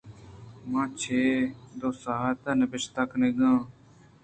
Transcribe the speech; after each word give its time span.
من 0.71 0.87
چہ 1.01 1.21
دو 1.79 1.89
ساھت 2.03 2.37
ءَ 2.49 2.53
نبشتہ 2.59 3.01
کنگ 3.09 3.39
ءَ 3.45 3.47
آں۔ 3.47 3.59